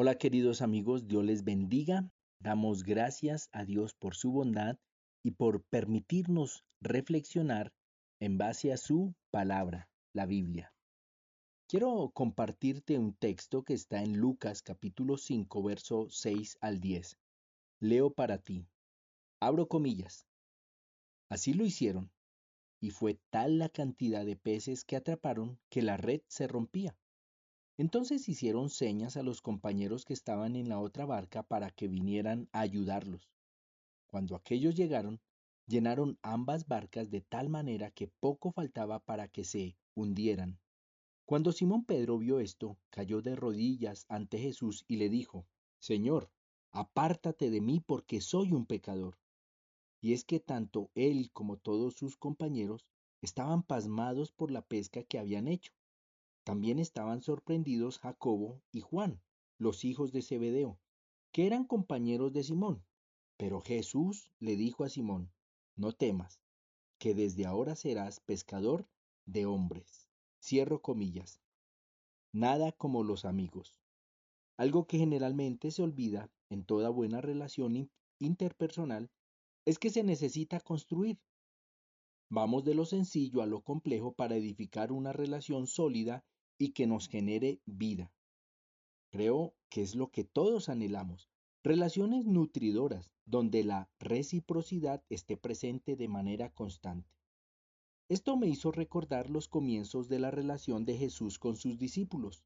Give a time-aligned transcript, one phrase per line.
[0.00, 2.08] Hola queridos amigos, Dios les bendiga.
[2.38, 4.78] Damos gracias a Dios por su bondad
[5.24, 7.72] y por permitirnos reflexionar
[8.20, 10.72] en base a su palabra, la Biblia.
[11.66, 17.18] Quiero compartirte un texto que está en Lucas capítulo 5, verso 6 al 10.
[17.80, 18.68] Leo para ti.
[19.40, 20.28] Abro comillas.
[21.28, 22.12] Así lo hicieron,
[22.80, 26.96] y fue tal la cantidad de peces que atraparon que la red se rompía.
[27.78, 32.48] Entonces hicieron señas a los compañeros que estaban en la otra barca para que vinieran
[32.50, 33.30] a ayudarlos.
[34.08, 35.20] Cuando aquellos llegaron,
[35.64, 40.58] llenaron ambas barcas de tal manera que poco faltaba para que se hundieran.
[41.24, 45.46] Cuando Simón Pedro vio esto, cayó de rodillas ante Jesús y le dijo,
[45.78, 46.32] Señor,
[46.72, 49.20] apártate de mí porque soy un pecador.
[50.00, 52.88] Y es que tanto él como todos sus compañeros
[53.20, 55.77] estaban pasmados por la pesca que habían hecho
[56.48, 59.20] también estaban sorprendidos Jacobo y Juan,
[59.58, 60.80] los hijos de Zebedeo,
[61.30, 62.82] que eran compañeros de Simón.
[63.36, 65.30] Pero Jesús le dijo a Simón,
[65.76, 66.40] no temas,
[66.96, 68.88] que desde ahora serás pescador
[69.26, 70.08] de hombres.
[70.42, 71.38] Cierro comillas.
[72.32, 73.78] Nada como los amigos.
[74.56, 77.90] Algo que generalmente se olvida en toda buena relación
[78.20, 79.10] interpersonal
[79.66, 81.20] es que se necesita construir.
[82.30, 86.24] Vamos de lo sencillo a lo complejo para edificar una relación sólida
[86.58, 88.12] y que nos genere vida.
[89.10, 91.30] Creo que es lo que todos anhelamos.
[91.62, 97.08] Relaciones nutridoras donde la reciprocidad esté presente de manera constante.
[98.08, 102.42] Esto me hizo recordar los comienzos de la relación de Jesús con sus discípulos.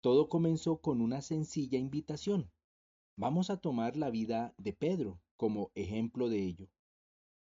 [0.00, 2.50] Todo comenzó con una sencilla invitación.
[3.16, 6.68] Vamos a tomar la vida de Pedro como ejemplo de ello.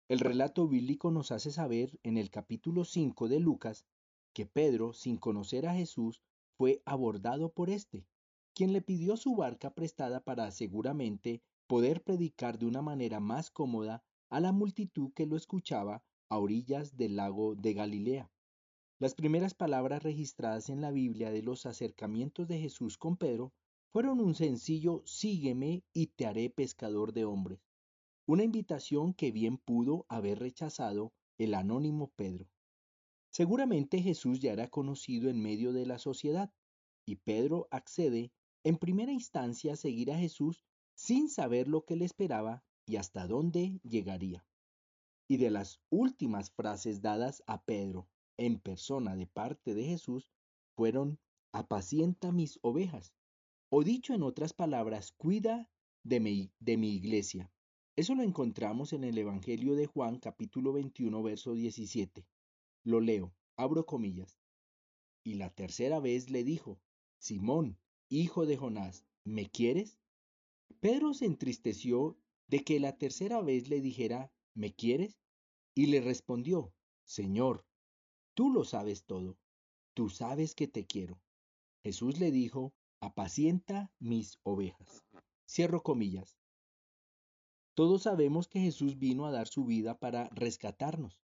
[0.08, 3.86] El relato bíblico nos hace saber en el capítulo 5 de Lucas
[4.32, 6.22] que Pedro, sin conocer a Jesús,
[6.56, 8.06] fue abordado por éste,
[8.54, 14.02] quien le pidió su barca prestada para seguramente poder predicar de una manera más cómoda
[14.28, 18.30] a la multitud que lo escuchaba a orillas del lago de Galilea.
[18.98, 23.52] Las primeras palabras registradas en la Biblia de los acercamientos de Jesús con Pedro
[23.90, 27.60] fueron un sencillo sígueme y te haré pescador de hombres,
[28.26, 32.46] una invitación que bien pudo haber rechazado el anónimo Pedro.
[33.32, 36.52] Seguramente Jesús ya era conocido en medio de la sociedad,
[37.06, 38.30] y Pedro accede
[38.62, 43.26] en primera instancia a seguir a Jesús sin saber lo que le esperaba y hasta
[43.26, 44.46] dónde llegaría.
[45.28, 48.06] Y de las últimas frases dadas a Pedro
[48.36, 50.30] en persona de parte de Jesús
[50.76, 51.18] fueron,
[51.52, 53.14] apacienta mis ovejas,
[53.70, 55.70] o dicho en otras palabras, cuida
[56.04, 57.50] de mi, iglesia.
[57.96, 62.26] Eso lo encontramos en el Evangelio de Juan capítulo 21, verso 17.
[62.84, 64.40] Lo leo, abro comillas.
[65.24, 66.80] Y la tercera vez le dijo,
[67.18, 67.78] Simón,
[68.08, 69.98] hijo de Jonás, ¿me quieres?
[70.80, 75.20] Pedro se entristeció de que la tercera vez le dijera, ¿me quieres?
[75.74, 77.64] Y le respondió, Señor,
[78.34, 79.38] tú lo sabes todo,
[79.94, 81.20] tú sabes que te quiero.
[81.82, 85.04] Jesús le dijo, apacienta mis ovejas.
[85.48, 86.38] Cierro comillas.
[87.74, 91.22] Todos sabemos que Jesús vino a dar su vida para rescatarnos.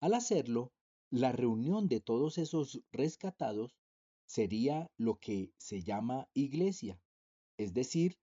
[0.00, 0.72] Al hacerlo,
[1.12, 3.76] la reunión de todos esos rescatados
[4.24, 6.98] sería lo que se llama iglesia.
[7.58, 8.18] Es decir,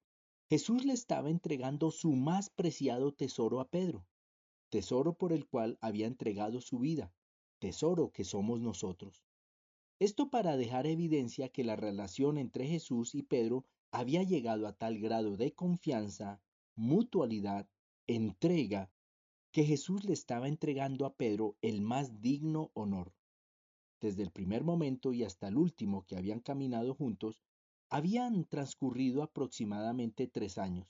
[0.50, 4.08] Jesús le estaba entregando su más preciado tesoro a Pedro,
[4.70, 7.14] tesoro por el cual había entregado su vida,
[7.60, 9.24] tesoro que somos nosotros.
[10.00, 14.98] Esto para dejar evidencia que la relación entre Jesús y Pedro había llegado a tal
[14.98, 16.42] grado de confianza,
[16.76, 17.70] mutualidad,
[18.08, 18.90] entrega,
[19.52, 23.14] que Jesús le estaba entregando a Pedro el más digno honor.
[24.00, 27.42] Desde el primer momento y hasta el último que habían caminado juntos,
[27.90, 30.88] habían transcurrido aproximadamente tres años.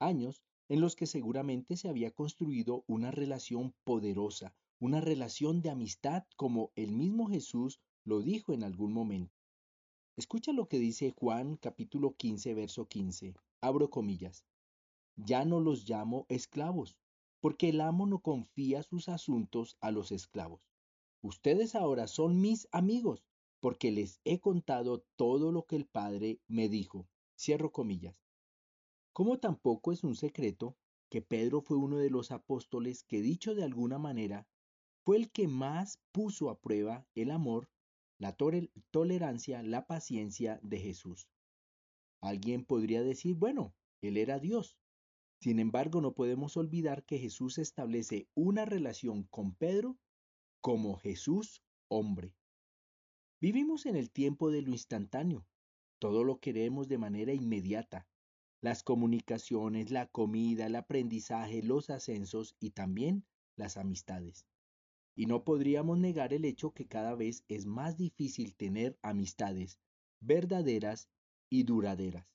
[0.00, 6.24] Años en los que seguramente se había construido una relación poderosa, una relación de amistad
[6.36, 9.34] como el mismo Jesús lo dijo en algún momento.
[10.16, 13.34] Escucha lo que dice Juan capítulo 15, verso 15.
[13.60, 14.44] Abro comillas.
[15.16, 16.98] Ya no los llamo esclavos,
[17.40, 20.60] porque el amo no confía sus asuntos a los esclavos.
[21.20, 23.24] Ustedes ahora son mis amigos,
[23.60, 27.08] porque les he contado todo lo que el Padre me dijo.
[27.36, 28.16] Cierro comillas.
[29.12, 30.76] Como tampoco es un secreto
[31.08, 34.46] que Pedro fue uno de los apóstoles que, dicho de alguna manera,
[35.04, 37.68] fue el que más puso a prueba el amor,
[38.18, 38.36] la
[38.90, 41.28] tolerancia, la paciencia de Jesús.
[42.20, 44.76] Alguien podría decir, bueno, él era Dios,
[45.40, 49.96] sin embargo, no podemos olvidar que Jesús establece una relación con Pedro
[50.60, 52.34] como Jesús hombre.
[53.40, 55.46] Vivimos en el tiempo de lo instantáneo.
[56.00, 58.08] Todo lo queremos de manera inmediata.
[58.60, 63.24] Las comunicaciones, la comida, el aprendizaje, los ascensos y también
[63.54, 64.44] las amistades.
[65.14, 69.78] Y no podríamos negar el hecho que cada vez es más difícil tener amistades
[70.20, 71.08] verdaderas
[71.48, 72.26] y duraderas.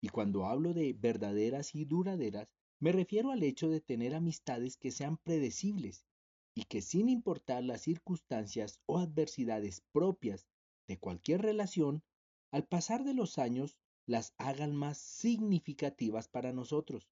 [0.00, 2.48] Y cuando hablo de verdaderas y duraderas,
[2.78, 6.06] me refiero al hecho de tener amistades que sean predecibles
[6.54, 10.46] y que sin importar las circunstancias o adversidades propias
[10.88, 12.02] de cualquier relación,
[12.50, 13.76] al pasar de los años
[14.06, 17.08] las hagan más significativas para nosotros.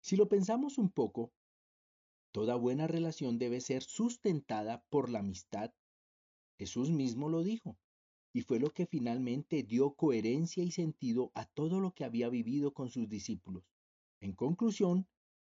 [0.00, 1.32] Si lo pensamos un poco,
[2.32, 5.72] toda buena relación debe ser sustentada por la amistad.
[6.58, 7.76] Jesús mismo lo dijo,
[8.36, 12.74] y fue lo que finalmente dio coherencia y sentido a todo lo que había vivido
[12.74, 13.64] con sus discípulos.
[14.20, 15.08] En conclusión,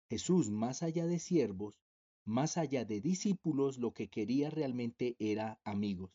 [0.08, 1.78] Jesús, más allá de siervos,
[2.24, 6.10] más allá de discípulos, lo que quería realmente era amigos.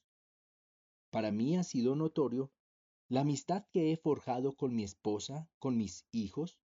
[1.11, 2.51] Para mí ha sido notorio
[3.09, 6.57] la amistad que he forjado con mi esposa, con mis hijos,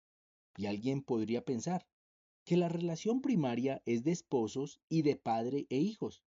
[0.56, 1.88] y alguien podría pensar
[2.44, 6.22] que la relación primaria es de esposos y de padre e hijos.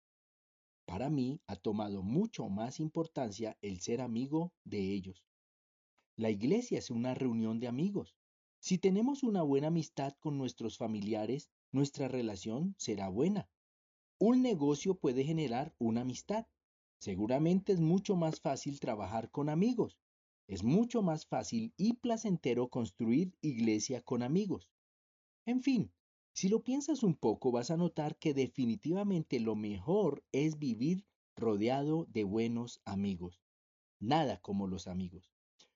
[0.89, 5.23] Para mí ha tomado mucho más importancia el ser amigo de ellos.
[6.15, 8.15] La iglesia es una reunión de amigos.
[8.57, 13.47] Si tenemos una buena amistad con nuestros familiares, nuestra relación será buena.
[14.17, 16.47] Un negocio puede generar una amistad.
[16.97, 19.99] Seguramente es mucho más fácil trabajar con amigos.
[20.47, 24.71] Es mucho más fácil y placentero construir iglesia con amigos.
[25.45, 25.91] En fin,
[26.39, 31.05] si lo piensas un poco vas a notar que definitivamente lo mejor es vivir
[31.35, 33.43] rodeado de buenos amigos.
[33.99, 35.33] Nada como los amigos.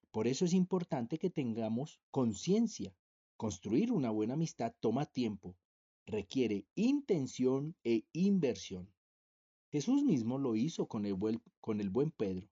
[0.10, 2.96] Por eso es importante que tengamos conciencia.
[3.36, 5.58] Construir una buena amistad toma tiempo,
[6.06, 8.90] requiere intención e inversión.
[9.70, 12.48] Jesús mismo lo hizo con el, buen, Pedro.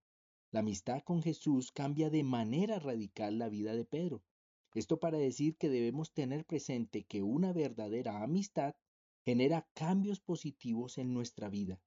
[0.51, 4.21] La amistad con Jesús cambia de manera radical la vida de Pedro.
[4.73, 8.73] Esto para decir que debemos tener presente que una verdadera amistad
[9.25, 11.81] genera cambios positivos en nuestra vida.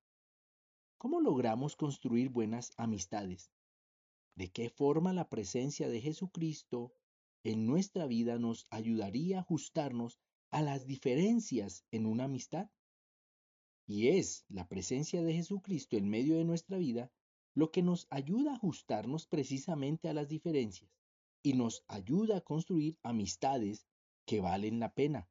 [0.99, 3.51] ¿Cómo logramos construir buenas amistades?
[4.35, 6.93] ¿De qué forma la presencia de Jesucristo
[7.43, 10.21] en nuestra vida nos ayudaría a ajustarnos
[10.51, 12.71] a las diferencias en una amistad?
[13.87, 17.11] Y es la presencia de Jesucristo en medio de nuestra vida
[17.55, 20.91] lo que nos ayuda a ajustarnos precisamente a las diferencias
[21.45, 23.87] y nos ayuda a construir amistades
[24.27, 25.29] que valen la pena.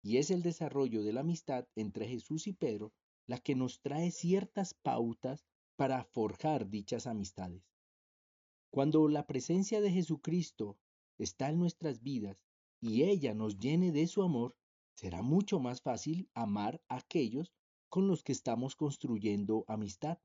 [0.00, 2.94] Y es el desarrollo de la amistad entre Jesús y Pedro
[3.26, 5.44] la que nos trae ciertas pautas
[5.74, 7.62] para forjar dichas amistades.
[8.70, 10.78] Cuando la presencia de Jesucristo
[11.18, 12.40] está en nuestras vidas
[12.80, 14.56] y ella nos llene de su amor,
[14.94, 17.52] será mucho más fácil amar a aquellos
[17.88, 20.18] con los que estamos construyendo amistad.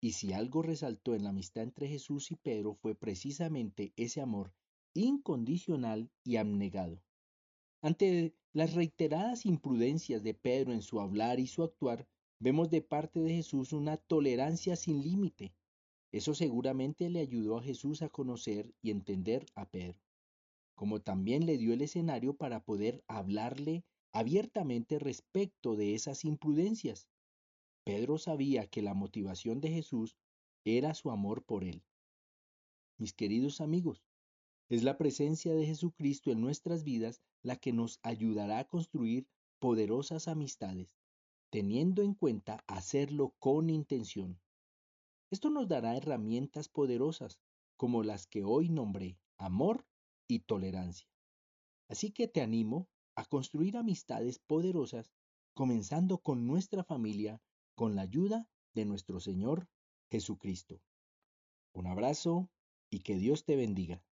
[0.00, 4.52] Y si algo resaltó en la amistad entre Jesús y Pedro fue precisamente ese amor
[4.94, 7.02] incondicional y abnegado.
[7.82, 12.08] Ante las reiteradas imprudencias de Pedro en su hablar y su actuar,
[12.38, 15.52] vemos de parte de Jesús una tolerancia sin límite,
[16.12, 20.00] eso seguramente le ayudó a Jesús a conocer y entender a Pedro,
[20.74, 27.06] como también le dio el escenario para poder hablarle abiertamente respecto de esas imprudencias.
[27.84, 30.16] Pedro sabía que la motivación de Jesús
[30.64, 31.82] era su amor por él.
[32.98, 34.02] Mis queridos amigos,
[34.68, 39.26] es la presencia de Jesucristo en nuestras vidas la que nos ayudará a construir
[39.58, 40.94] poderosas amistades,
[41.50, 44.40] teniendo en cuenta hacerlo con intención.
[45.30, 47.40] Esto nos dará herramientas poderosas
[47.76, 49.86] como las que hoy nombré amor
[50.28, 51.08] y tolerancia.
[51.88, 55.10] Así que te animo a construir amistades poderosas,
[55.54, 57.40] comenzando con nuestra familia,
[57.80, 59.66] con la ayuda de nuestro Señor
[60.10, 60.82] Jesucristo.
[61.72, 62.50] Un abrazo
[62.90, 64.04] y que Dios te bendiga.